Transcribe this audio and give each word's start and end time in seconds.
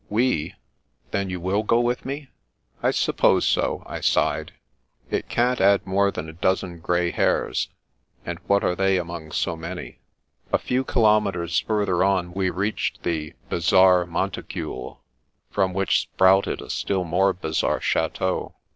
"We? 0.09 0.55
Then 1.11 1.29
you 1.29 1.39
will 1.39 1.61
go 1.61 1.79
with 1.79 2.05
me?"" 2.05 2.29
I 2.81 2.89
suppose 2.89 3.47
so," 3.47 3.83
I 3.85 3.99
sighed." 4.01 4.51
It 5.11 5.29
can't 5.29 5.61
add 5.61 5.85
more 5.85 6.09
than 6.09 6.27
a 6.27 6.33
dozen 6.33 6.79
grey 6.79 7.11
hairs, 7.11 7.69
and 8.25 8.39
what 8.47 8.63
are 8.63 8.73
they 8.73 8.97
among 8.97 9.31
so 9.31 9.55
many?" 9.55 9.99
Afternoon 10.51 10.85
Calls 10.85 11.03
155 11.03 11.47
A 11.53 11.53
few 11.53 11.53
kilometres 11.53 11.59
further 11.91 12.03
on 12.03 12.33
we 12.33 12.49
reached 12.49 13.03
the 13.03 13.33
bi 13.47 13.57
zarre 13.57 14.07
monticule," 14.07 14.97
from 15.51 15.71
which 15.71 15.99
sprouted 16.01 16.61
a 16.63 16.71
still 16.71 17.03
more 17.03 17.31
bizarre 17.31 17.79
chateau. 17.79 18.55